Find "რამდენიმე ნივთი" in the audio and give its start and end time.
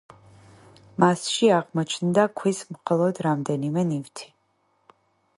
3.27-4.27